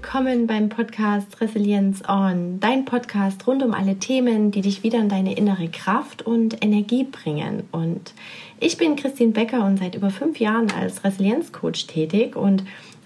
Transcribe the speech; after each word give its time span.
willkommen 0.00 0.46
beim 0.46 0.68
Podcast 0.68 1.40
Resilienz 1.40 2.08
On, 2.08 2.60
dein 2.60 2.84
Podcast 2.84 3.44
rund 3.48 3.64
um 3.64 3.74
alle 3.74 3.96
Themen, 3.96 4.52
die 4.52 4.60
dich 4.60 4.84
wieder 4.84 5.00
in 5.00 5.08
deine 5.08 5.36
innere 5.36 5.66
Kraft 5.66 6.22
und 6.22 6.64
Energie 6.64 7.02
bringen. 7.02 7.64
Und 7.72 8.14
ich 8.60 8.76
bin 8.76 8.94
Christine 8.94 9.32
Becker 9.32 9.64
und 9.64 9.80
seit 9.80 9.96
über 9.96 10.10
fünf 10.10 10.38
Jahren 10.38 10.70
als 10.70 11.02
Resilienzcoach 11.02 11.88
tätig. 11.88 12.36
Und 12.36 12.62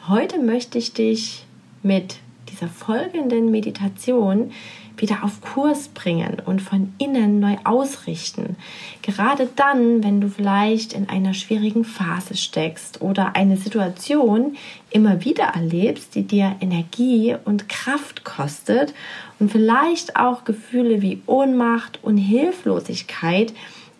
heute 0.06 0.38
möchte 0.38 0.76
ich 0.76 0.92
dich 0.92 1.46
mit 1.82 2.16
dieser 2.50 2.68
folgenden 2.68 3.50
Meditation 3.50 4.50
wieder 4.96 5.24
auf 5.24 5.40
Kurs 5.40 5.88
bringen 5.88 6.36
und 6.44 6.62
von 6.62 6.92
innen 6.98 7.40
neu 7.40 7.56
ausrichten. 7.64 8.56
Gerade 9.02 9.48
dann, 9.56 10.04
wenn 10.04 10.20
du 10.20 10.28
vielleicht 10.28 10.92
in 10.92 11.08
einer 11.08 11.34
schwierigen 11.34 11.84
Phase 11.84 12.36
steckst 12.36 13.00
oder 13.00 13.34
eine 13.34 13.56
Situation 13.56 14.56
immer 14.90 15.24
wieder 15.24 15.44
erlebst, 15.44 16.14
die 16.14 16.22
dir 16.22 16.56
Energie 16.60 17.36
und 17.44 17.68
Kraft 17.68 18.24
kostet 18.24 18.94
und 19.38 19.50
vielleicht 19.50 20.16
auch 20.16 20.44
Gefühle 20.44 21.02
wie 21.02 21.22
Ohnmacht 21.26 21.98
und 22.02 22.16
Hilflosigkeit 22.16 23.52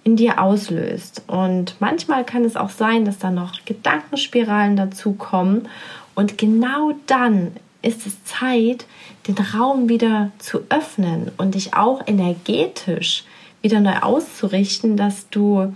in 0.05 0.16
dir 0.16 0.41
auslöst. 0.41 1.22
Und 1.27 1.77
manchmal 1.80 2.24
kann 2.24 2.45
es 2.45 2.56
auch 2.56 2.70
sein, 2.70 3.05
dass 3.05 3.19
da 3.19 3.30
noch 3.30 3.64
Gedankenspiralen 3.64 4.77
dazukommen. 4.77 5.69
Und 6.14 6.38
genau 6.38 6.92
dann 7.06 7.52
ist 7.82 8.06
es 8.06 8.24
Zeit, 8.24 8.86
den 9.28 9.36
Raum 9.36 9.88
wieder 9.88 10.32
zu 10.38 10.60
öffnen 10.68 11.30
und 11.36 11.54
dich 11.54 11.74
auch 11.74 12.02
energetisch 12.06 13.24
wieder 13.60 13.80
neu 13.80 13.96
auszurichten, 14.00 14.96
dass 14.96 15.28
du 15.28 15.74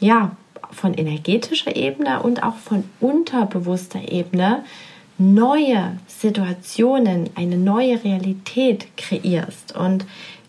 ja 0.00 0.36
von 0.72 0.94
energetischer 0.94 1.76
Ebene 1.76 2.22
und 2.22 2.42
auch 2.42 2.56
von 2.56 2.84
unterbewusster 3.00 4.10
Ebene 4.10 4.64
neue 5.18 5.98
Situationen, 6.06 7.30
eine 7.34 7.56
neue 7.56 8.02
Realität 8.02 8.86
kreierst. 8.96 9.76
Und 9.76 10.06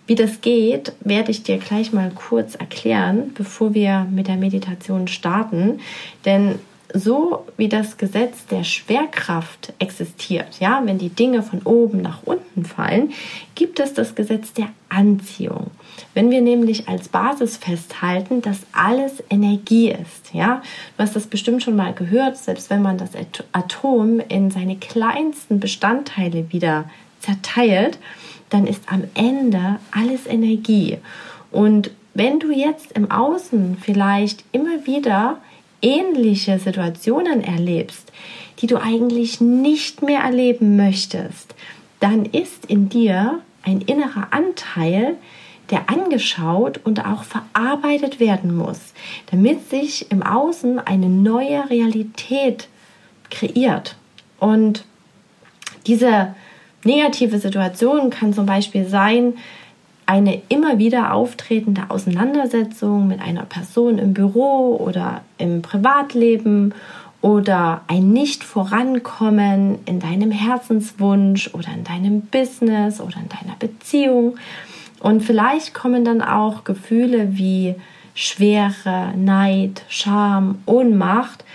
wie 0.07 0.15
das 0.15 0.41
geht, 0.41 0.93
werde 1.01 1.31
ich 1.31 1.43
dir 1.43 1.57
gleich 1.57 1.93
mal 1.93 2.11
kurz 2.11 2.55
erklären, 2.55 3.31
bevor 3.33 3.73
wir 3.73 4.07
mit 4.09 4.27
der 4.27 4.37
Meditation 4.37 5.07
starten. 5.07 5.79
Denn 6.25 6.59
so 6.93 7.45
wie 7.57 7.69
das 7.69 7.97
Gesetz 7.97 8.45
der 8.47 8.63
Schwerkraft 8.63 9.73
existiert, 9.79 10.59
ja, 10.59 10.81
wenn 10.85 10.97
die 10.97 11.09
Dinge 11.09 11.43
von 11.43 11.61
oben 11.63 12.01
nach 12.01 12.23
unten 12.23 12.65
fallen, 12.65 13.13
gibt 13.55 13.79
es 13.79 13.93
das 13.93 14.15
Gesetz 14.15 14.53
der 14.53 14.69
Anziehung. 14.89 15.71
Wenn 16.13 16.31
wir 16.31 16.41
nämlich 16.41 16.87
als 16.87 17.09
Basis 17.09 17.57
festhalten, 17.57 18.41
dass 18.41 18.59
alles 18.73 19.23
Energie 19.29 19.91
ist, 19.91 20.33
ja, 20.33 20.61
du 20.97 21.03
hast 21.03 21.15
das 21.15 21.27
bestimmt 21.27 21.63
schon 21.63 21.75
mal 21.75 21.93
gehört, 21.93 22.37
selbst 22.37 22.69
wenn 22.69 22.81
man 22.81 22.97
das 22.97 23.11
Atom 23.51 24.19
in 24.19 24.51
seine 24.51 24.75
kleinsten 24.75 25.59
Bestandteile 25.59 26.51
wieder 26.51 26.85
zerteilt, 27.19 27.99
dann 28.49 28.67
ist 28.67 28.83
am 28.87 29.03
Ende 29.13 29.79
alles 29.91 30.27
Energie. 30.27 30.97
Und 31.51 31.91
wenn 32.13 32.39
du 32.39 32.51
jetzt 32.51 32.91
im 32.91 33.09
Außen 33.09 33.77
vielleicht 33.81 34.43
immer 34.51 34.85
wieder 34.85 35.37
ähnliche 35.81 36.59
Situationen 36.59 37.43
erlebst, 37.43 38.11
die 38.59 38.67
du 38.67 38.77
eigentlich 38.77 39.41
nicht 39.41 40.01
mehr 40.01 40.21
erleben 40.21 40.75
möchtest, 40.75 41.55
dann 41.99 42.25
ist 42.25 42.65
in 42.67 42.89
dir 42.89 43.39
ein 43.63 43.81
innerer 43.81 44.27
Anteil, 44.31 45.15
der 45.69 45.89
angeschaut 45.89 46.81
und 46.83 47.05
auch 47.05 47.23
verarbeitet 47.23 48.19
werden 48.19 48.55
muss, 48.55 48.93
damit 49.29 49.69
sich 49.69 50.11
im 50.11 50.21
Außen 50.21 50.79
eine 50.79 51.07
neue 51.07 51.69
Realität 51.69 52.67
kreiert. 53.29 53.95
Und 54.39 54.83
diese 55.87 56.35
negative 56.83 57.39
Situation 57.39 58.09
kann 58.09 58.33
zum 58.33 58.45
Beispiel 58.45 58.87
sein, 58.87 59.35
eine 60.11 60.41
immer 60.49 60.77
wieder 60.77 61.13
auftretende 61.13 61.83
Auseinandersetzung 61.87 63.07
mit 63.07 63.21
einer 63.21 63.45
Person 63.45 63.97
im 63.97 64.13
Büro 64.13 64.75
oder 64.75 65.21
im 65.37 65.61
Privatleben 65.61 66.73
oder 67.21 67.79
ein 67.87 68.11
Nicht-Vorankommen 68.11 69.79
in 69.85 70.01
deinem 70.01 70.31
Herzenswunsch 70.31 71.51
oder 71.53 71.69
in 71.73 71.85
deinem 71.85 72.23
Business 72.23 72.99
oder 72.99 73.15
in 73.23 73.29
deiner 73.29 73.55
Beziehung. 73.57 74.35
Und 74.99 75.21
vielleicht 75.21 75.73
kommen 75.73 76.03
dann 76.03 76.21
auch 76.21 76.65
Gefühle 76.65 77.37
wie 77.37 77.75
Schwere, 78.13 79.13
Neid, 79.15 79.83
Scham, 79.87 80.59
Ohnmacht 80.65 81.45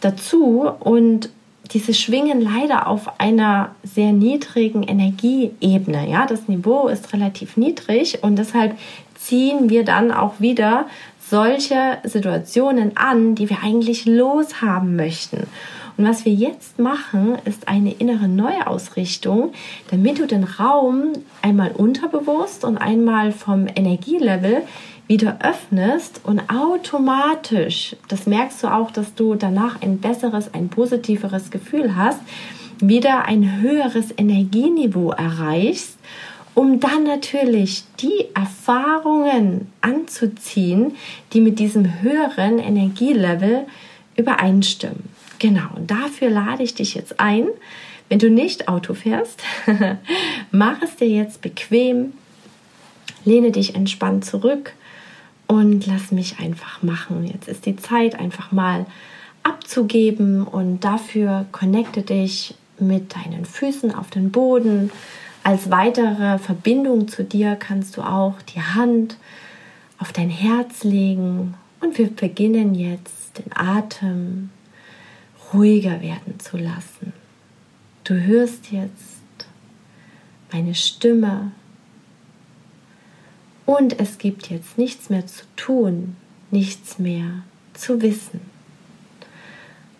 dazu 0.00 0.70
und 0.80 1.28
diese 1.72 1.94
schwingen 1.94 2.40
leider 2.40 2.86
auf 2.86 3.20
einer 3.20 3.74
sehr 3.84 4.12
niedrigen 4.12 4.82
Energieebene. 4.82 6.08
Ja, 6.08 6.26
das 6.26 6.48
Niveau 6.48 6.88
ist 6.88 7.12
relativ 7.12 7.56
niedrig 7.56 8.22
und 8.22 8.36
deshalb 8.36 8.76
ziehen 9.14 9.70
wir 9.70 9.84
dann 9.84 10.10
auch 10.10 10.40
wieder 10.40 10.86
solche 11.20 11.98
Situationen 12.02 12.96
an, 12.96 13.36
die 13.36 13.48
wir 13.48 13.58
eigentlich 13.62 14.04
loshaben 14.04 14.96
möchten. 14.96 15.46
Und 15.96 16.08
was 16.08 16.24
wir 16.24 16.32
jetzt 16.32 16.78
machen, 16.78 17.36
ist 17.44 17.68
eine 17.68 17.92
innere 17.92 18.26
Neuausrichtung, 18.26 19.52
damit 19.90 20.18
du 20.18 20.26
den 20.26 20.44
Raum 20.44 21.12
einmal 21.42 21.72
unterbewusst 21.72 22.64
und 22.64 22.78
einmal 22.78 23.32
vom 23.32 23.66
Energielevel 23.74 24.62
wieder 25.10 25.38
öffnest 25.42 26.20
und 26.22 26.40
automatisch, 26.50 27.96
das 28.06 28.28
merkst 28.28 28.62
du 28.62 28.68
auch, 28.68 28.92
dass 28.92 29.12
du 29.16 29.34
danach 29.34 29.82
ein 29.82 29.98
besseres, 29.98 30.54
ein 30.54 30.68
positiveres 30.68 31.50
Gefühl 31.50 31.96
hast, 31.96 32.20
wieder 32.78 33.24
ein 33.24 33.60
höheres 33.60 34.14
Energieniveau 34.16 35.10
erreichst, 35.10 35.98
um 36.54 36.78
dann 36.78 37.02
natürlich 37.02 37.82
die 37.98 38.26
Erfahrungen 38.36 39.72
anzuziehen, 39.80 40.94
die 41.32 41.40
mit 41.40 41.58
diesem 41.58 42.02
höheren 42.02 42.60
Energielevel 42.60 43.66
übereinstimmen. 44.14 45.08
Genau, 45.40 45.70
und 45.74 45.90
dafür 45.90 46.30
lade 46.30 46.62
ich 46.62 46.76
dich 46.76 46.94
jetzt 46.94 47.18
ein. 47.18 47.48
Wenn 48.08 48.20
du 48.20 48.30
nicht 48.30 48.68
Auto 48.68 48.94
fährst, 48.94 49.42
mach 50.52 50.80
es 50.82 50.94
dir 50.94 51.08
jetzt 51.08 51.42
bequem, 51.42 52.12
lehne 53.24 53.50
dich 53.50 53.74
entspannt 53.74 54.24
zurück 54.24 54.74
und 55.50 55.84
lass 55.86 56.12
mich 56.12 56.38
einfach 56.38 56.80
machen. 56.84 57.26
Jetzt 57.26 57.48
ist 57.48 57.66
die 57.66 57.74
Zeit 57.74 58.14
einfach 58.14 58.52
mal 58.52 58.86
abzugeben 59.42 60.46
und 60.46 60.84
dafür 60.84 61.44
connecte 61.50 62.02
dich 62.02 62.54
mit 62.78 63.16
deinen 63.16 63.44
Füßen 63.44 63.92
auf 63.92 64.10
den 64.10 64.30
Boden. 64.30 64.92
Als 65.42 65.68
weitere 65.68 66.38
Verbindung 66.38 67.08
zu 67.08 67.24
dir 67.24 67.56
kannst 67.56 67.96
du 67.96 68.02
auch 68.02 68.40
die 68.54 68.62
Hand 68.62 69.16
auf 69.98 70.12
dein 70.12 70.30
Herz 70.30 70.84
legen 70.84 71.54
und 71.80 71.98
wir 71.98 72.10
beginnen 72.10 72.76
jetzt 72.76 73.38
den 73.38 73.50
Atem 73.52 74.50
ruhiger 75.52 76.00
werden 76.00 76.38
zu 76.38 76.58
lassen. 76.58 77.12
Du 78.04 78.14
hörst 78.14 78.70
jetzt 78.70 79.48
meine 80.52 80.76
Stimme 80.76 81.50
und 83.70 84.00
es 84.00 84.18
gibt 84.18 84.50
jetzt 84.50 84.78
nichts 84.78 85.10
mehr 85.10 85.28
zu 85.28 85.44
tun, 85.54 86.16
nichts 86.50 86.98
mehr 86.98 87.44
zu 87.72 88.02
wissen. 88.02 88.40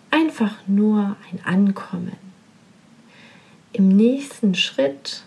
Einfach 0.09 0.55
nur 0.67 1.15
ein 1.31 1.39
Ankommen. 1.45 2.17
Im 3.71 3.87
nächsten 3.87 4.55
Schritt 4.55 5.23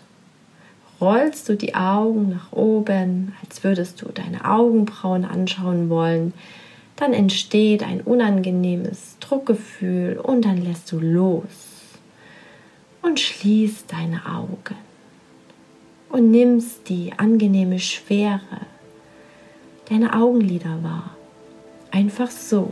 rollst 1.01 1.49
du 1.49 1.57
die 1.57 1.73
Augen 1.73 2.29
nach 2.29 2.51
oben, 2.51 3.33
als 3.41 3.63
würdest 3.63 4.03
du 4.03 4.09
deine 4.09 4.45
Augenbrauen 4.45 5.25
anschauen 5.25 5.89
wollen. 5.89 6.31
Dann 6.97 7.13
entsteht 7.13 7.81
ein 7.81 8.01
unangenehmes 8.01 9.17
Druckgefühl 9.21 10.19
und 10.21 10.45
dann 10.45 10.63
lässt 10.63 10.91
du 10.91 10.99
los 10.99 11.41
und 13.01 13.19
schließt 13.19 13.91
deine 13.91 14.23
Augen 14.27 14.84
und 16.15 16.31
nimmst 16.31 16.87
die 16.87 17.11
angenehme 17.17 17.77
Schwere 17.77 18.61
deiner 19.89 20.15
Augenlider 20.15 20.81
wahr. 20.81 21.17
Einfach 21.91 22.31
so. 22.31 22.71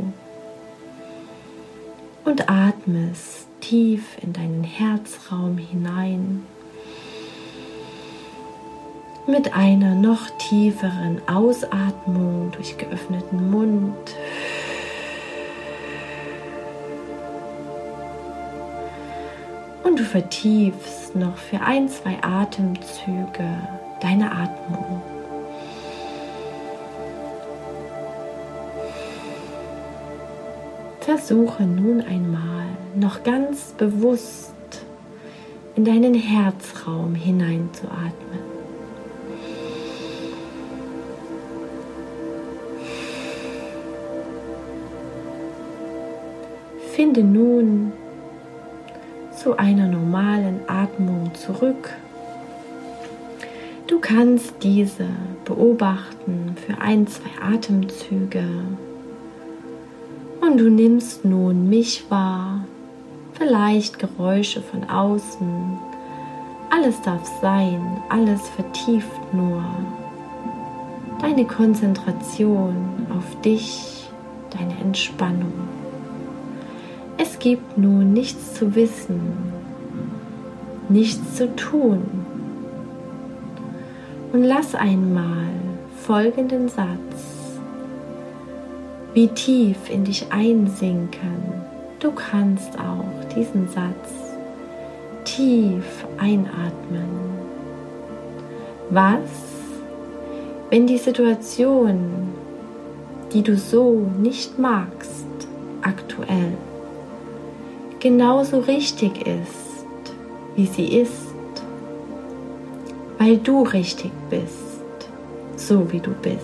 Und 2.24 2.50
atmest 2.50 3.50
tief 3.60 4.18
in 4.22 4.32
deinen 4.32 4.64
Herzraum 4.64 5.58
hinein. 5.58 6.46
Mit 9.28 9.54
einer 9.54 9.94
noch 9.94 10.30
tieferen 10.38 11.22
Ausatmung 11.28 12.50
durch 12.54 12.78
geöffneten 12.78 13.52
Mund 13.52 14.16
Und 19.94 20.00
du 20.00 20.06
vertiefst 20.06 21.16
noch 21.16 21.38
für 21.38 21.62
ein, 21.62 21.88
zwei 21.88 22.18
Atemzüge 22.24 23.46
deine 24.02 24.32
Atmung. 24.32 25.04
Versuche 31.00 31.62
nun 31.62 32.02
einmal 32.02 32.66
noch 32.96 33.22
ganz 33.22 33.76
bewusst 33.78 34.56
in 35.76 35.86
deinen 35.86 36.16
Herzraum 36.16 37.14
hineinzuatmen. 37.14 38.40
Finde 46.96 47.22
nun 47.22 47.94
zu 49.44 49.58
einer 49.58 49.88
normalen 49.88 50.62
Atmung 50.68 51.32
zurück. 51.34 51.90
Du 53.88 54.00
kannst 54.00 54.54
diese 54.64 55.06
beobachten 55.44 56.56
für 56.66 56.80
ein, 56.80 57.06
zwei 57.08 57.30
Atemzüge. 57.54 58.46
Und 60.40 60.58
du 60.58 60.70
nimmst 60.70 61.26
nun 61.26 61.68
mich 61.68 62.10
wahr, 62.10 62.64
vielleicht 63.34 64.00
Geräusche 64.00 64.62
von 64.62 64.90
außen. 64.90 65.78
Alles 66.70 67.02
darf 67.02 67.30
sein, 67.42 68.02
alles 68.08 68.48
vertieft 68.50 69.34
nur. 69.34 69.64
Deine 71.20 71.46
Konzentration 71.46 72.76
auf 73.14 73.42
dich, 73.42 74.10
deine 74.52 74.80
Entspannung. 74.80 75.83
Gibt 77.44 77.78
nun 77.78 78.14
nichts 78.14 78.54
zu 78.54 78.74
wissen, 78.74 79.20
nichts 80.88 81.36
zu 81.36 81.54
tun. 81.58 82.06
Und 84.32 84.46
lass 84.46 84.74
einmal 84.76 85.50
folgenden 86.06 86.70
Satz 86.70 87.60
wie 89.14 89.28
tief 89.28 89.90
in 89.90 90.06
dich 90.06 90.32
einsinken. 90.32 91.44
Du 92.00 92.14
kannst 92.14 92.80
auch 92.80 93.36
diesen 93.36 93.68
Satz 93.68 94.14
tief 95.26 96.06
einatmen. 96.18 97.10
Was, 98.90 99.20
wenn 100.70 100.88
die 100.88 100.98
Situation, 100.98 102.30
die 103.34 103.42
du 103.42 103.58
so 103.58 104.08
nicht 104.22 104.58
magst, 104.58 105.28
aktuell 105.82 106.54
genauso 108.04 108.60
richtig 108.60 109.26
ist, 109.26 110.14
wie 110.58 110.66
sie 110.66 110.88
ist, 111.00 111.32
weil 113.18 113.38
du 113.38 113.64
richtig 113.64 114.12
bist, 114.30 115.10
so 115.56 115.90
wie 115.90 116.02
du 116.02 116.12
bist. 116.22 116.36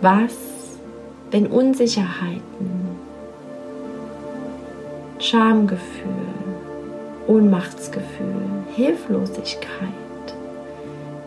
Was, 0.00 0.34
wenn 1.30 1.46
Unsicherheiten, 1.46 2.88
Schamgefühl, 5.20 5.78
Ohnmachtsgefühl, 7.28 8.64
Hilflosigkeit 8.74 9.88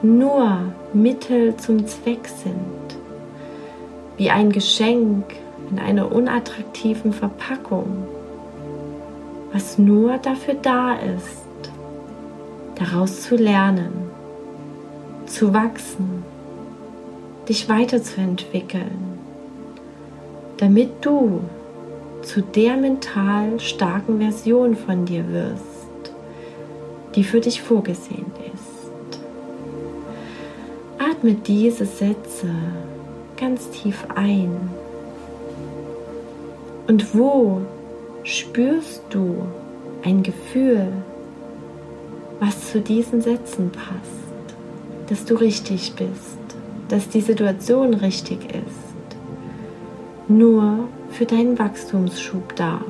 nur 0.02 0.58
Mittel 0.92 1.56
zum 1.56 1.88
Zweck 1.88 2.28
sind, 2.28 3.00
wie 4.18 4.30
ein 4.30 4.52
Geschenk 4.52 5.24
in 5.70 5.80
einer 5.80 6.12
unattraktiven 6.12 7.14
Verpackung 7.14 8.08
was 9.54 9.78
nur 9.78 10.18
dafür 10.18 10.56
da 10.56 10.96
ist, 10.96 11.72
daraus 12.76 13.22
zu 13.22 13.36
lernen, 13.36 13.92
zu 15.26 15.54
wachsen, 15.54 16.24
dich 17.48 17.68
weiterzuentwickeln, 17.68 19.20
damit 20.58 20.90
du 21.02 21.42
zu 22.22 22.42
der 22.42 22.78
mental 22.78 23.60
starken 23.60 24.20
Version 24.20 24.76
von 24.76 25.06
dir 25.06 25.28
wirst, 25.32 26.14
die 27.16 27.24
für 27.24 27.42
dich 27.42 27.62
vorgesehen 27.62 28.32
ist. 28.54 29.20
Atme 31.00 31.34
diese 31.34 31.86
Sätze 31.86 32.48
ganz 33.38 33.70
tief 33.72 34.06
ein. 34.16 34.70
Und 36.88 37.16
wo 37.16 37.62
spürst 38.24 39.04
du 39.10 39.44
ein 40.04 40.24
Gefühl, 40.24 40.88
was 42.40 42.72
zu 42.72 42.82
diesen 42.82 43.22
Sätzen 43.22 43.72
passt, 43.72 44.56
dass 45.08 45.26
du 45.26 45.36
richtig 45.36 45.94
bist, 45.94 46.40
dass 46.90 47.10
die 47.10 47.22
Situation 47.22 47.94
richtig 47.94 48.40
ist, 48.46 49.18
nur 50.28 50.88
für 51.10 51.26
deinen 51.26 51.58
Wachstumsschub 51.60 52.56
da. 52.56 52.82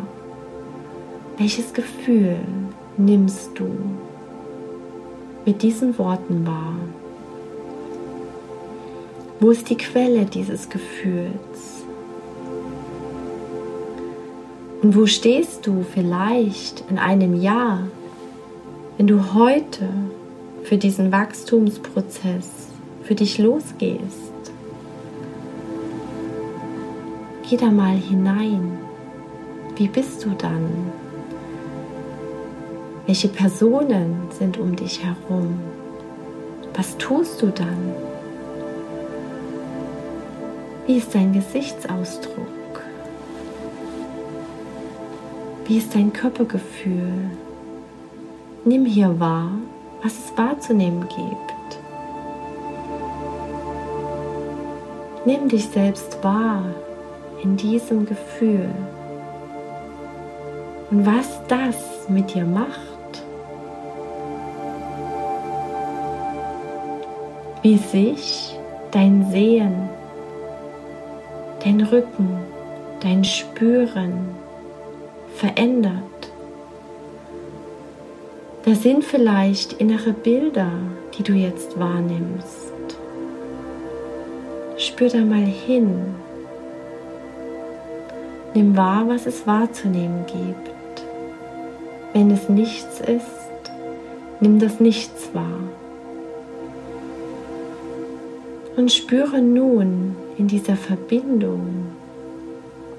Welches 1.37 1.73
Gefühl 1.73 2.35
nimmst 2.97 3.51
du 3.55 3.67
mit 5.45 5.61
diesen 5.63 5.97
Worten 5.97 6.45
wahr? 6.45 6.75
Wo 9.39 9.49
ist 9.49 9.69
die 9.69 9.77
Quelle 9.77 10.25
dieses 10.25 10.69
Gefühls? 10.69 11.80
Und 14.81 14.95
wo 14.95 15.05
stehst 15.05 15.67
du 15.67 15.83
vielleicht 15.83 16.83
in 16.89 16.97
einem 16.97 17.39
Jahr, 17.39 17.83
wenn 18.97 19.05
du 19.05 19.33
heute 19.35 19.87
für 20.63 20.77
diesen 20.77 21.11
Wachstumsprozess 21.11 22.69
für 23.03 23.13
dich 23.13 23.37
losgehst? 23.37 24.31
Geh 27.47 27.57
da 27.57 27.67
mal 27.67 27.95
hinein. 27.95 28.79
Wie 29.75 29.87
bist 29.87 30.25
du 30.25 30.29
dann? 30.37 30.67
Welche 33.05 33.27
Personen 33.27 34.15
sind 34.37 34.57
um 34.57 34.75
dich 34.75 35.03
herum? 35.03 35.59
Was 36.75 36.97
tust 36.97 37.41
du 37.41 37.47
dann? 37.47 37.93
Wie 40.87 40.97
ist 40.97 41.13
dein 41.13 41.33
Gesichtsausdruck? 41.33 42.60
Wie 45.65 45.77
ist 45.77 45.93
dein 45.95 46.11
Körpergefühl? 46.11 47.31
Nimm 48.65 48.85
hier 48.85 49.19
wahr, 49.19 49.51
was 50.03 50.13
es 50.13 50.37
wahrzunehmen 50.37 51.07
gibt. 51.07 51.51
Nimm 55.25 55.49
dich 55.49 55.67
selbst 55.67 56.23
wahr 56.23 56.63
in 57.43 57.55
diesem 57.57 58.05
Gefühl 58.05 58.69
und 60.89 61.05
was 61.05 61.39
das 61.47 62.09
mit 62.09 62.33
dir 62.33 62.45
macht. 62.45 62.79
Wie 67.61 67.77
sich 67.77 68.57
dein 68.89 69.29
Sehen, 69.29 69.89
dein 71.63 71.81
Rücken, 71.81 72.29
dein 72.99 73.23
Spüren, 73.23 74.40
verändert. 75.41 76.31
Da 78.63 78.75
sind 78.75 79.03
vielleicht 79.03 79.73
innere 79.73 80.13
Bilder, 80.13 80.71
die 81.17 81.23
du 81.23 81.33
jetzt 81.33 81.79
wahrnimmst. 81.79 82.71
Spür 84.77 85.09
da 85.09 85.17
mal 85.17 85.43
hin. 85.43 86.13
Nimm 88.53 88.77
wahr, 88.77 89.07
was 89.07 89.25
es 89.25 89.47
wahrzunehmen 89.47 90.25
gibt. 90.27 91.05
Wenn 92.13 92.29
es 92.29 92.47
nichts 92.47 92.99
ist, 92.99 93.71
nimm 94.41 94.59
das 94.59 94.79
Nichts 94.79 95.33
wahr. 95.33 95.59
Und 98.77 98.91
spüre 98.91 99.41
nun 99.41 100.15
in 100.37 100.47
dieser 100.47 100.75
Verbindung 100.75 101.87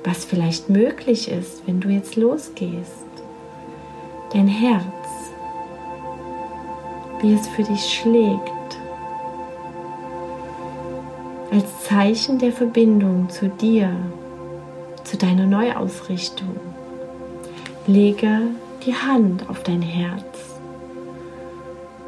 was 0.05 0.25
vielleicht 0.25 0.69
möglich 0.69 1.31
ist, 1.31 1.67
wenn 1.67 1.81
du 1.81 1.89
jetzt 1.89 2.17
losgehst. 2.17 3.07
Dein 4.33 4.49
Herz, 4.49 4.83
wie 7.21 7.35
es 7.35 7.47
für 7.49 7.63
dich 7.63 7.81
schlägt, 7.81 8.51
als 11.51 11.85
Zeichen 11.85 12.39
der 12.39 12.53
Verbindung 12.53 13.29
zu 13.29 13.49
dir, 13.49 13.95
zu 15.05 15.17
deiner 15.17 15.47
Neuausrichtung. 15.47 16.57
Lege 17.87 18.41
die 18.87 18.95
Hand 18.95 19.49
auf 19.49 19.63
dein 19.63 19.83
Herz. 19.83 20.23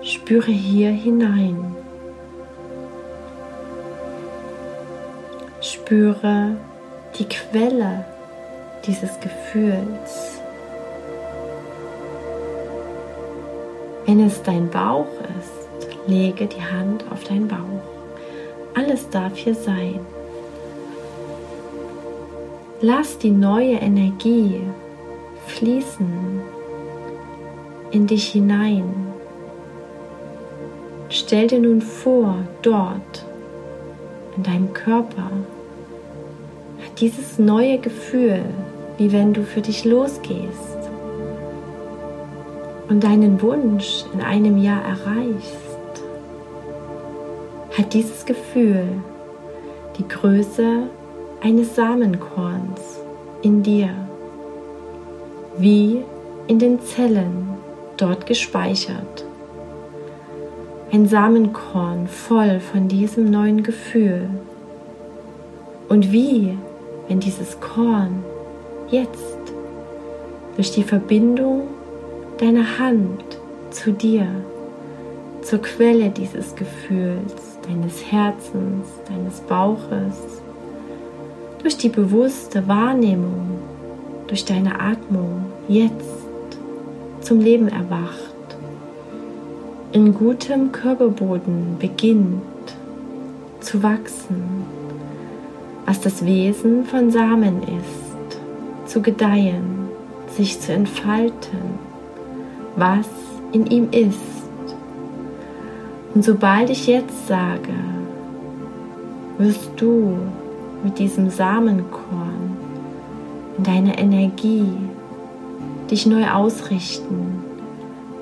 Spüre 0.03 0.51
hier 0.51 0.91
hinein. 0.91 1.77
Spüre 5.61 6.57
die 7.19 7.29
Quelle 7.29 8.05
dieses 8.87 9.19
Gefühls. 9.21 10.41
Wenn 14.07 14.27
es 14.27 14.43
dein 14.43 14.69
Bauch 14.69 15.07
ist, 15.39 16.09
lege 16.09 16.47
die 16.47 16.63
Hand 16.63 17.05
auf 17.11 17.25
deinen 17.25 17.49
Bauch. 17.49 17.59
Alles 18.75 19.09
darf 19.09 19.37
hier 19.37 19.55
sein. 19.55 20.01
Lass 22.81 23.17
die 23.19 23.31
neue 23.31 23.77
Energie 23.77 24.61
fließen 25.47 26.43
in 27.93 28.07
dich 28.07 28.33
hinein. 28.33 28.93
Stell 31.09 31.47
dir 31.47 31.61
nun 31.61 31.81
vor, 31.81 32.37
dort 32.63 33.25
in 34.37 34.43
deinem 34.43 34.75
Körper 34.75 35.31
dieses 36.99 37.39
neue 37.39 37.79
Gefühl, 37.79 38.43
wie 38.99 39.13
wenn 39.13 39.33
du 39.33 39.43
für 39.43 39.61
dich 39.61 39.85
losgehst 39.85 40.79
und 42.89 43.03
deinen 43.03 43.43
Wunsch 43.43 44.05
in 44.13 44.21
einem 44.21 44.59
Jahr 44.59 44.83
erreichst, 44.85 46.05
hat 47.77 47.93
dieses 47.93 48.25
Gefühl 48.25 48.85
die 49.99 50.07
Größe 50.07 50.85
eines 51.43 51.75
Samenkorns 51.75 53.01
in 53.43 53.63
dir, 53.63 53.91
wie 55.59 56.03
in 56.47 56.59
den 56.59 56.81
Zellen 56.81 57.49
dort 57.97 58.27
gespeichert. 58.27 59.25
Ein 60.93 61.09
Samenkorn 61.09 62.07
voll 62.07 62.61
von 62.61 62.87
diesem 62.87 63.31
neuen 63.31 63.65
Gefühl. 63.65 64.29
Und 65.89 66.13
wie, 66.13 66.57
wenn 67.09 67.21
dieses 67.21 67.61
Korn 67.61 68.25
jetzt 68.89 69.39
durch 70.57 70.73
die 70.73 70.83
Verbindung 70.83 71.69
deiner 72.39 72.79
Hand 72.79 73.23
zu 73.71 73.93
dir, 73.93 74.27
zur 75.43 75.61
Quelle 75.61 76.11
dieses 76.11 76.55
Gefühls, 76.55 77.59
deines 77.69 78.11
Herzens, 78.11 78.87
deines 79.09 79.41
Bauches, 79.41 80.43
durch 81.61 81.77
die 81.77 81.89
bewusste 81.89 82.67
Wahrnehmung, 82.69 83.59
durch 84.27 84.45
deine 84.45 84.81
Atmung 84.81 85.47
jetzt 85.69 86.27
zum 87.21 87.41
Leben 87.41 87.69
erwacht, 87.69 88.35
in 89.93 90.15
gutem 90.15 90.73
Körperboden 90.73 91.77
beginnt 91.79 92.43
zu 93.61 93.83
wachsen, 93.83 94.65
was 95.87 96.01
das 96.01 96.25
Wesen 96.25 96.85
von 96.85 97.11
Samen 97.11 97.63
ist, 97.63 98.91
zu 98.91 99.03
gedeihen, 99.03 99.89
sich 100.29 100.61
zu 100.61 100.73
entfalten, 100.73 101.79
was 102.77 103.09
in 103.53 103.67
ihm 103.67 103.89
ist. 103.91 104.19
Und 106.15 106.25
sobald 106.25 106.71
ich 106.71 106.87
jetzt 106.87 107.27
sage, 107.27 107.75
wirst 109.39 109.71
du 109.77 110.19
mit 110.83 110.99
diesem 110.99 111.31
Samenkorn 111.31 112.57
in 113.59 113.65
deine 113.65 113.99
Energie 113.99 114.67
dich 115.91 116.07
neu 116.07 116.29
ausrichten, 116.29 117.43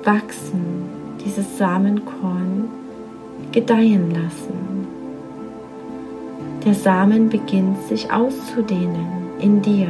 wachsen, 0.03 0.85
dieses 1.25 1.57
Samenkorn 1.57 2.69
gedeihen 3.51 4.11
lassen. 4.11 4.62
Der 6.65 6.73
Samen 6.73 7.27
beginnt 7.27 7.77
sich 7.89 8.09
auszudehnen 8.09 9.05
in 9.39 9.61
dir, 9.61 9.89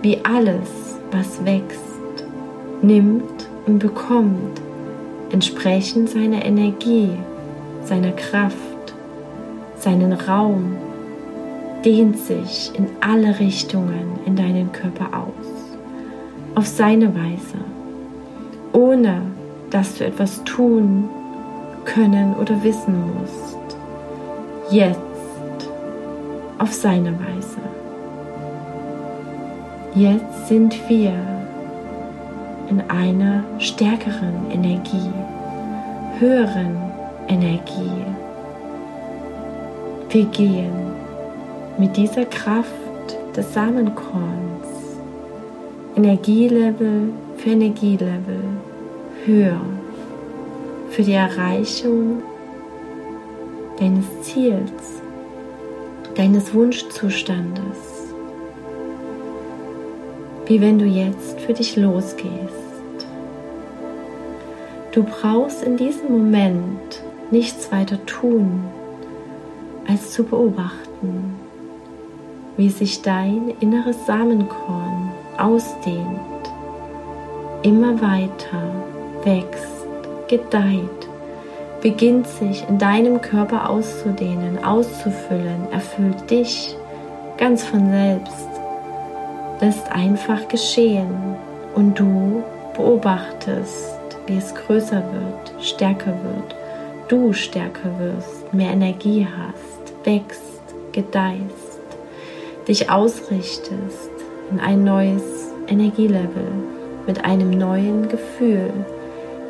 wie 0.00 0.18
alles, 0.24 0.98
was 1.10 1.44
wächst, 1.44 2.24
nimmt 2.80 3.48
und 3.66 3.78
bekommt, 3.78 4.58
entsprechend 5.30 6.08
seiner 6.08 6.46
Energie, 6.46 7.10
seiner 7.84 8.12
Kraft, 8.12 8.56
seinen 9.76 10.14
Raum, 10.14 10.76
dehnt 11.84 12.16
sich 12.18 12.72
in 12.74 12.86
alle 13.02 13.38
Richtungen 13.38 14.18
in 14.24 14.36
deinen 14.36 14.72
Körper 14.72 15.08
aus, 15.12 15.76
auf 16.54 16.66
seine 16.66 17.14
Weise, 17.14 17.58
ohne 18.72 19.20
dass 19.68 19.98
du 19.98 20.06
etwas 20.06 20.42
tun, 20.44 21.08
können 21.84 22.34
oder 22.40 22.62
wissen 22.62 22.94
musst. 23.18 23.76
Jetzt 24.70 25.09
auf 26.60 26.72
seine 26.72 27.12
Weise. 27.18 27.58
Jetzt 29.94 30.48
sind 30.48 30.78
wir 30.88 31.14
in 32.68 32.80
einer 32.88 33.42
stärkeren 33.58 34.50
Energie, 34.52 35.10
höheren 36.18 36.76
Energie. 37.26 38.04
Wir 40.10 40.24
gehen 40.26 40.92
mit 41.78 41.96
dieser 41.96 42.26
Kraft 42.26 42.68
des 43.34 43.52
Samenkorns 43.54 44.68
Energielevel 45.96 47.12
für 47.36 47.50
Energielevel 47.50 48.42
höher 49.24 49.60
für 50.90 51.02
die 51.02 51.12
Erreichung 51.12 52.22
deines 53.78 54.04
Ziels, 54.22 55.00
deines 56.20 56.52
Wunschzustandes, 56.52 58.12
wie 60.44 60.60
wenn 60.60 60.78
du 60.78 60.84
jetzt 60.84 61.40
für 61.40 61.54
dich 61.54 61.76
losgehst. 61.76 62.28
Du 64.92 65.02
brauchst 65.02 65.62
in 65.62 65.78
diesem 65.78 66.12
Moment 66.12 67.02
nichts 67.30 67.72
weiter 67.72 68.04
tun, 68.04 68.64
als 69.88 70.10
zu 70.10 70.24
beobachten, 70.24 71.36
wie 72.58 72.68
sich 72.68 73.00
dein 73.00 73.54
inneres 73.60 74.04
Samenkorn 74.04 75.12
ausdehnt, 75.38 76.50
immer 77.62 77.98
weiter 78.02 78.74
wächst, 79.24 80.28
gedeiht, 80.28 80.99
beginnt 81.80 82.26
sich 82.26 82.68
in 82.68 82.78
deinem 82.78 83.20
Körper 83.20 83.70
auszudehnen, 83.70 84.62
auszufüllen, 84.62 85.70
erfüllt 85.72 86.30
dich 86.30 86.76
ganz 87.38 87.64
von 87.64 87.90
selbst, 87.90 88.48
lässt 89.60 89.90
einfach 89.90 90.48
geschehen. 90.48 91.36
Und 91.74 91.98
du 91.98 92.42
beobachtest 92.76 94.00
wie 94.30 94.36
es 94.36 94.54
größer 94.54 95.02
wird, 95.12 95.64
stärker 95.64 96.12
wird, 96.22 96.54
du 97.08 97.32
stärker 97.32 97.90
wirst, 97.98 98.52
mehr 98.54 98.70
Energie 98.70 99.26
hast, 99.26 100.06
wächst, 100.06 100.62
gedeihst, 100.92 101.80
dich 102.68 102.88
ausrichtest 102.90 104.10
in 104.50 104.60
ein 104.60 104.84
neues 104.84 105.22
Energielevel 105.66 106.52
mit 107.06 107.24
einem 107.24 107.50
neuen 107.50 108.08
Gefühl, 108.08 108.70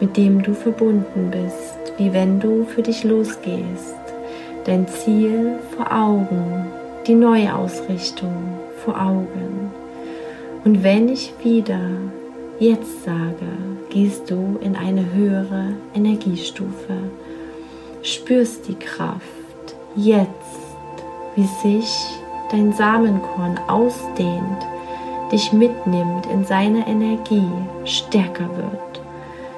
mit 0.01 0.17
dem 0.17 0.43
du 0.43 0.55
verbunden 0.55 1.31
bist, 1.31 1.80
wie 2.01 2.15
wenn 2.15 2.41
du 2.41 2.65
für 2.65 2.81
dich 2.81 3.05
losgehst, 3.05 3.95
dein 4.65 4.89
Ziel 4.89 5.59
vor 5.77 5.93
Augen, 5.93 6.65
die 7.07 7.15
neue 7.15 7.55
Ausrichtung 7.55 8.33
vor 8.83 8.99
Augen. 8.99 9.71
Und 10.65 10.83
wenn 10.83 11.11
ich 11.11 11.35
wieder 11.45 11.79
jetzt 12.59 13.05
sage, 13.05 13.47
gehst 13.91 14.31
du 14.31 14.59
in 14.63 14.77
eine 14.77 15.13
höhere 15.13 15.75
Energiestufe, 15.95 16.97
spürst 18.03 18.67
die 18.67 18.77
Kraft 18.77 19.21
jetzt, 19.95 20.31
wie 21.37 21.49
sich 21.63 21.95
dein 22.51 22.73
Samenkorn 22.73 23.61
ausdehnt, 23.69 24.67
dich 25.31 25.53
mitnimmt 25.53 26.25
in 26.33 26.47
seine 26.47 26.89
Energie, 26.89 27.51
stärker 27.85 28.49
wird. 28.57 29.03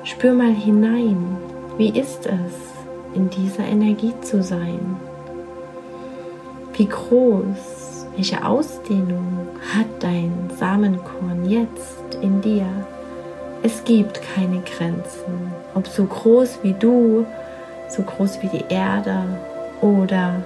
Spür 0.02 0.32
mal 0.32 0.52
hinein, 0.52 1.36
wie 1.78 1.98
ist 1.98 2.26
es, 2.26 2.72
in 3.14 3.28
dieser 3.30 3.64
Energie 3.64 4.14
zu 4.20 4.42
sein? 4.42 4.96
Wie 6.74 6.86
groß, 6.86 8.06
welche 8.14 8.44
Ausdehnung 8.44 9.48
hat 9.74 9.86
dein 10.00 10.50
Samenkorn 10.58 11.48
jetzt 11.48 12.16
in 12.20 12.40
dir? 12.40 12.66
Es 13.62 13.84
gibt 13.84 14.20
keine 14.34 14.60
Grenzen, 14.60 15.52
ob 15.74 15.86
so 15.86 16.04
groß 16.04 16.58
wie 16.62 16.72
du, 16.72 17.26
so 17.88 18.02
groß 18.02 18.42
wie 18.42 18.48
die 18.48 18.64
Erde 18.68 19.22
oder 19.80 20.42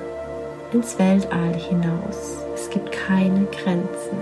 ins 0.73 0.99
Weltall 0.99 1.55
hinaus. 1.55 2.39
Es 2.55 2.69
gibt 2.71 2.93
keine 2.93 3.47
Grenzen. 3.47 4.19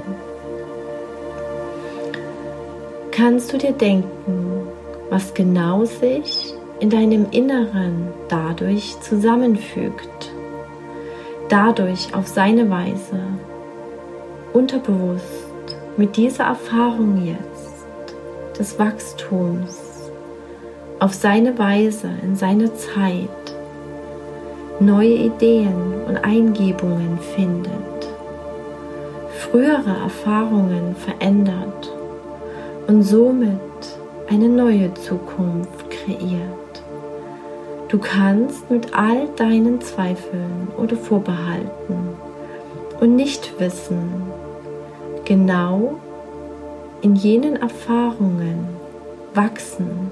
Kannst 3.11 3.53
du 3.53 3.59
dir 3.59 3.73
denken, 3.73 4.67
was 5.11 5.33
genau 5.35 5.85
sich 5.85 6.55
in 6.81 6.91
deinem 6.91 7.27
Inneren 7.31 8.09
dadurch 8.29 9.01
zusammenfügt? 9.01 10.33
Dadurch 11.49 12.15
auf 12.15 12.27
seine 12.27 12.69
Weise, 12.71 13.21
unterbewusst, 14.53 15.45
mit 15.97 16.17
dieser 16.17 16.45
Erfahrung 16.45 17.25
jetzt 17.25 18.17
des 18.59 18.79
Wachstums 18.79 19.79
auf 21.01 21.13
seine 21.13 21.59
Weise, 21.59 22.09
in 22.23 22.37
seiner 22.37 22.75
Zeit 22.75 23.29
neue 24.81 25.15
Ideen 25.15 26.05
und 26.07 26.17
Eingebungen 26.19 27.19
findet, 27.37 27.71
frühere 29.39 29.97
Erfahrungen 30.03 30.97
verändert 30.97 31.93
und 32.87 33.03
somit 33.03 33.61
eine 34.29 34.49
neue 34.49 34.93
Zukunft 34.95 35.91
kreiert. 35.91 36.64
Du 37.95 38.01
kannst 38.01 38.69
mit 38.73 38.93
all 38.93 39.29
deinen 39.37 39.81
Zweifeln 39.81 40.67
oder 40.77 40.97
Vorbehalten 40.97 42.09
und 42.99 43.15
Nichtwissen 43.15 44.11
genau 45.25 45.95
in 47.03 47.15
jenen 47.15 47.55
Erfahrungen 47.55 48.67
wachsen, 49.33 50.11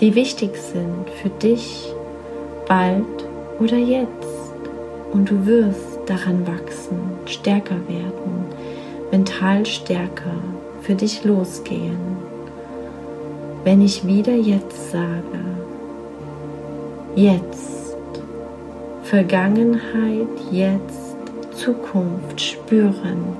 die 0.00 0.16
wichtig 0.16 0.56
sind 0.56 1.08
für 1.22 1.28
dich 1.28 1.94
bald 2.66 3.04
oder 3.60 3.76
jetzt. 3.76 4.52
Und 5.12 5.30
du 5.30 5.46
wirst 5.46 6.00
daran 6.06 6.44
wachsen, 6.48 6.98
stärker 7.26 7.78
werden, 7.86 8.46
mental 9.12 9.64
stärker 9.66 10.34
für 10.80 10.96
dich 10.96 11.22
losgehen. 11.22 12.16
Wenn 13.62 13.80
ich 13.82 14.04
wieder 14.04 14.34
jetzt 14.34 14.90
sage, 14.90 15.51
jetzt, 17.14 17.96
Vergangenheit, 19.02 20.28
jetzt, 20.50 21.16
Zukunft 21.52 22.40
spüren, 22.40 23.36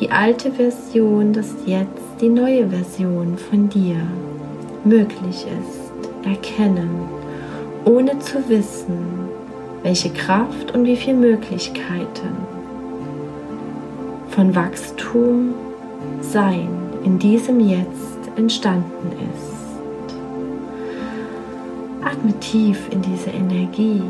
die 0.00 0.10
alte 0.10 0.50
Version, 0.50 1.32
dass 1.32 1.54
jetzt. 1.66 2.02
Die 2.20 2.28
neue 2.28 2.68
Version 2.68 3.36
von 3.36 3.68
dir. 3.68 3.96
Möglich 4.84 5.44
ist, 5.46 5.92
erkennen, 6.24 7.08
ohne 7.84 8.16
zu 8.20 8.48
wissen, 8.48 9.28
welche 9.82 10.10
Kraft 10.10 10.72
und 10.72 10.84
wie 10.84 10.96
viele 10.96 11.16
Möglichkeiten 11.16 12.36
von 14.30 14.54
Wachstum, 14.54 15.54
Sein 16.20 16.68
in 17.04 17.18
diesem 17.18 17.60
Jetzt 17.60 18.18
entstanden 18.36 19.12
ist. 19.34 19.51
Atme 22.12 22.38
tief 22.40 22.88
in 22.90 23.00
diese 23.00 23.30
Energie 23.30 24.02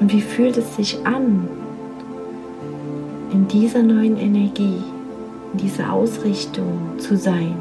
und 0.00 0.10
wie 0.10 0.22
fühlt 0.22 0.56
es 0.56 0.74
sich 0.74 1.04
an, 1.04 1.46
in 3.30 3.46
dieser 3.46 3.82
neuen 3.82 4.16
Energie, 4.16 4.82
in 5.52 5.58
dieser 5.58 5.92
Ausrichtung 5.92 6.98
zu 6.98 7.16
sein, 7.16 7.54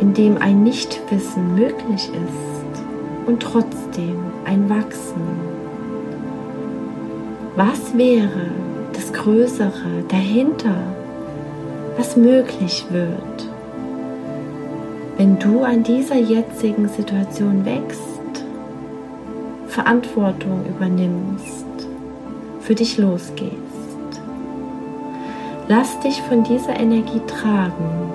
in 0.00 0.14
dem 0.14 0.36
ein 0.38 0.64
Nichtwissen 0.64 1.54
möglich 1.54 2.10
ist 2.10 2.82
und 3.26 3.40
trotzdem 3.40 4.18
ein 4.44 4.68
Wachsen. 4.68 5.22
Was 7.54 7.96
wäre 7.96 8.50
das 8.94 9.12
Größere 9.12 10.04
dahinter, 10.08 10.76
was 11.96 12.16
möglich 12.16 12.84
wird, 12.90 13.47
wenn 15.18 15.36
du 15.40 15.64
an 15.64 15.82
dieser 15.82 16.14
jetzigen 16.14 16.88
Situation 16.88 17.64
wächst, 17.64 18.44
Verantwortung 19.66 20.64
übernimmst, 20.64 21.66
für 22.60 22.76
dich 22.76 22.98
losgehst? 22.98 23.52
Lass 25.66 25.98
dich 26.00 26.22
von 26.22 26.44
dieser 26.44 26.78
Energie 26.78 27.20
tragen, 27.26 28.12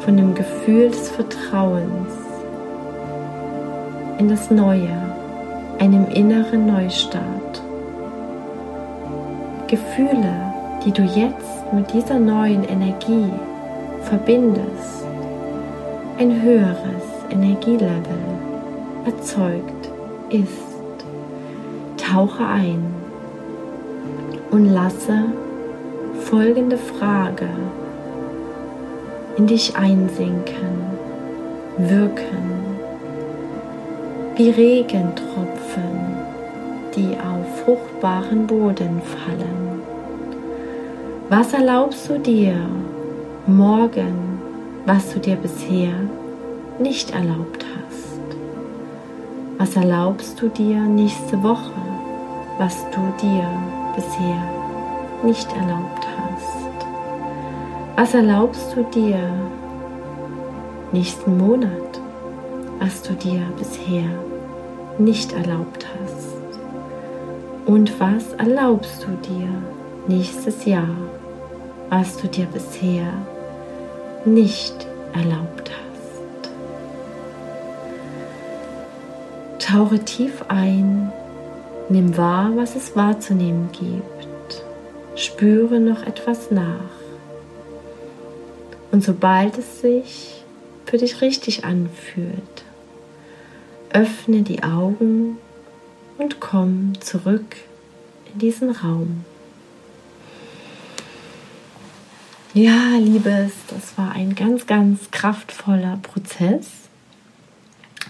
von 0.00 0.18
dem 0.18 0.34
Gefühl 0.34 0.90
des 0.90 1.08
Vertrauens 1.08 2.12
in 4.18 4.28
das 4.28 4.50
Neue, 4.50 5.00
einem 5.78 6.06
inneren 6.08 6.66
Neustart. 6.66 7.62
Gefühle, 9.66 10.52
die 10.84 10.92
du 10.92 11.02
jetzt 11.02 11.72
mit 11.72 11.90
dieser 11.94 12.18
neuen 12.18 12.64
Energie 12.64 13.30
verbindest, 14.02 15.05
ein 16.18 16.42
höheres 16.42 17.04
Energielevel 17.30 18.00
erzeugt 19.04 19.90
ist. 20.30 20.66
Tauche 21.98 22.46
ein 22.46 22.82
und 24.50 24.66
lasse 24.72 25.24
folgende 26.20 26.78
Frage 26.78 27.48
in 29.36 29.46
dich 29.46 29.76
einsinken, 29.76 30.86
wirken, 31.76 32.64
wie 34.36 34.50
Regentropfen, 34.50 36.16
die 36.94 37.16
auf 37.18 37.64
fruchtbaren 37.64 38.46
Boden 38.46 39.02
fallen. 39.02 39.82
Was 41.28 41.52
erlaubst 41.52 42.08
du 42.08 42.18
dir 42.18 42.54
morgen, 43.46 44.25
was 44.86 45.12
du 45.12 45.18
dir 45.18 45.34
bisher 45.34 45.92
nicht 46.78 47.10
erlaubt 47.10 47.64
hast? 47.64 48.20
Was 49.58 49.74
erlaubst 49.74 50.40
du 50.40 50.48
dir 50.48 50.80
nächste 50.80 51.42
Woche, 51.42 51.72
was 52.58 52.84
du 52.90 53.00
dir 53.20 53.44
bisher 53.96 54.40
nicht 55.24 55.52
erlaubt 55.56 56.06
hast? 56.06 56.86
Was 57.96 58.14
erlaubst 58.14 58.76
du 58.76 58.84
dir 58.84 59.18
nächsten 60.92 61.36
Monat, 61.36 62.00
was 62.78 63.02
du 63.02 63.14
dir 63.14 63.42
bisher 63.58 64.08
nicht 64.98 65.32
erlaubt 65.32 65.84
hast? 66.00 66.36
Und 67.66 67.98
was 67.98 68.34
erlaubst 68.34 69.02
du 69.04 69.28
dir 69.28 69.48
nächstes 70.06 70.64
Jahr, 70.64 70.96
was 71.90 72.16
du 72.18 72.28
dir 72.28 72.46
bisher 72.46 73.12
nicht 74.26 74.74
erlaubt 75.14 75.70
hast? 75.70 76.50
Tauche 79.58 80.00
tief 80.00 80.44
ein, 80.48 81.12
nimm 81.88 82.16
wahr, 82.16 82.52
was 82.56 82.76
es 82.76 82.94
wahrzunehmen 82.96 83.70
gibt 83.72 84.16
spüre 85.16 85.80
noch 85.80 86.06
etwas 86.06 86.50
nach. 86.50 86.80
Und 88.92 89.02
sobald 89.02 89.58
es 89.58 89.80
sich 89.80 90.44
für 90.84 90.98
dich 90.98 91.20
richtig 91.20 91.64
anfühlt, 91.64 92.64
öffne 93.92 94.42
die 94.42 94.62
Augen 94.62 95.38
und 96.18 96.38
komm 96.38 96.92
zurück 97.00 97.56
in 98.32 98.38
diesen 98.38 98.70
Raum. 98.70 99.24
Ja, 102.56 102.96
Liebes, 102.98 103.52
das 103.68 103.98
war 103.98 104.12
ein 104.12 104.34
ganz, 104.34 104.66
ganz 104.66 105.10
kraftvoller 105.10 105.98
Prozess, 106.00 106.70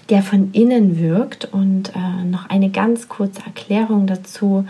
der 0.08 0.22
von 0.22 0.52
innen 0.52 1.00
wirkt. 1.00 1.46
Und 1.46 1.90
äh, 1.96 2.24
noch 2.24 2.48
eine 2.48 2.70
ganz 2.70 3.08
kurze 3.08 3.40
Erklärung 3.44 4.06
dazu. 4.06 4.64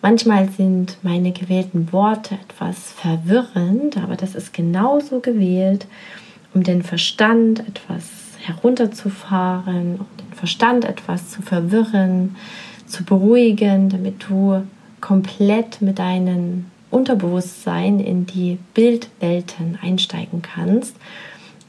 Manchmal 0.00 0.48
sind 0.48 0.96
meine 1.02 1.32
gewählten 1.32 1.92
Worte 1.92 2.36
etwas 2.36 2.92
verwirrend, 2.92 3.98
aber 3.98 4.16
das 4.16 4.34
ist 4.34 4.54
genauso 4.54 5.20
gewählt, 5.20 5.86
um 6.54 6.62
den 6.62 6.82
Verstand 6.82 7.60
etwas 7.68 8.08
herunterzufahren, 8.40 9.96
um 9.96 10.06
den 10.20 10.32
Verstand 10.34 10.86
etwas 10.86 11.28
zu 11.28 11.42
verwirren, 11.42 12.34
zu 12.86 13.04
beruhigen, 13.04 13.90
damit 13.90 14.24
du 14.26 14.62
komplett 15.02 15.82
mit 15.82 15.98
deinem 15.98 16.64
Unterbewusstsein 16.92 17.98
in 18.00 18.26
die 18.26 18.58
Bildwelten 18.74 19.78
einsteigen 19.82 20.42
kannst 20.42 20.94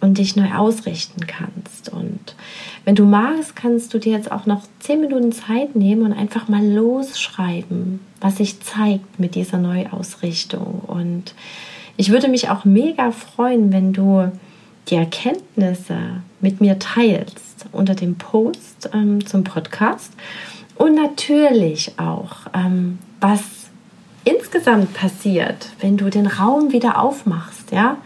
und 0.03 0.17
dich 0.17 0.35
neu 0.35 0.53
ausrichten 0.53 1.25
kannst. 1.27 1.87
Und 1.89 2.35
wenn 2.83 2.95
du 2.95 3.05
magst, 3.05 3.55
kannst 3.55 3.93
du 3.93 3.99
dir 3.99 4.11
jetzt 4.11 4.31
auch 4.31 4.45
noch 4.45 4.63
zehn 4.79 4.99
Minuten 4.99 5.31
Zeit 5.31 5.75
nehmen 5.75 6.03
und 6.03 6.13
einfach 6.13 6.49
mal 6.49 6.65
losschreiben, 6.65 8.01
was 8.19 8.37
sich 8.37 8.59
zeigt 8.59 9.19
mit 9.19 9.35
dieser 9.35 9.59
Neuausrichtung. 9.59 10.81
Und 10.85 11.33
ich 11.95 12.09
würde 12.09 12.27
mich 12.27 12.49
auch 12.49 12.65
mega 12.65 13.11
freuen, 13.11 13.71
wenn 13.71 13.93
du 13.93 14.29
die 14.89 14.95
Erkenntnisse 14.95 15.97
mit 16.41 16.59
mir 16.59 16.79
teilst 16.79 17.65
unter 17.71 17.95
dem 17.95 18.15
Post 18.15 18.89
ähm, 18.93 19.25
zum 19.25 19.45
Podcast 19.45 20.11
und 20.75 20.95
natürlich 20.95 21.97
auch, 21.97 22.47
ähm, 22.53 22.99
was 23.21 23.62
insgesamt 24.23 24.93
passiert, 24.93 25.69
wenn 25.79 25.97
du 25.97 26.09
den 26.09 26.27
Raum 26.27 26.71
wieder 26.71 27.01
aufmachst, 27.01 27.71
ja, 27.71 27.97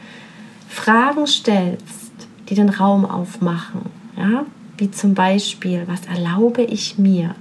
Fragen 0.69 1.27
stellst, 1.27 2.11
die 2.49 2.55
den 2.55 2.69
Raum 2.69 3.05
aufmachen, 3.05 3.81
ja, 4.17 4.45
wie 4.77 4.91
zum 4.91 5.13
Beispiel, 5.13 5.83
was 5.87 6.05
erlaube 6.05 6.63
ich 6.63 6.97
mir? 6.97 7.35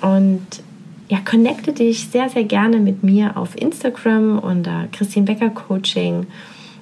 Und 0.00 0.46
ja, 1.08 1.18
connecte 1.18 1.72
dich 1.72 2.08
sehr, 2.08 2.28
sehr 2.30 2.44
gerne 2.44 2.78
mit 2.78 3.02
mir 3.02 3.36
auf 3.36 3.60
Instagram 3.60 4.38
unter 4.38 4.88
Christine 4.92 5.26
Becker 5.26 5.50
Coaching 5.50 6.26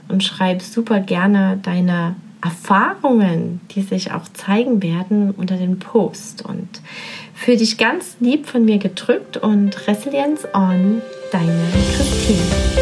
und 0.09 0.23
schreib 0.23 0.63
super 0.63 1.01
gerne 1.01 1.59
deine 1.63 2.15
Erfahrungen, 2.43 3.61
die 3.71 3.83
sich 3.83 4.13
auch 4.13 4.29
zeigen 4.33 4.83
werden, 4.83 5.33
unter 5.33 5.57
den 5.57 5.79
Post. 5.79 6.45
Und 6.45 6.81
für 7.35 7.57
dich 7.57 7.79
ganz 7.79 8.17
lieb 8.21 8.47
von 8.47 8.65
mir 8.65 8.79
gedrückt 8.79 9.37
und 9.37 9.87
Resilienz 9.87 10.47
on, 10.55 11.03
deine 11.33 11.65
Christine. 11.97 12.80